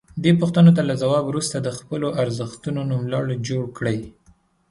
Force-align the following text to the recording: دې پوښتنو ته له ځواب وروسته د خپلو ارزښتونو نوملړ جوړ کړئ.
دې 0.23 0.31
پوښتنو 0.41 0.71
ته 0.77 0.81
له 0.89 0.95
ځواب 1.01 1.23
وروسته 1.27 1.55
د 1.59 1.67
خپلو 1.77 2.07
ارزښتونو 2.21 2.81
نوملړ 2.91 3.25
جوړ 3.47 3.63
کړئ. 3.77 3.99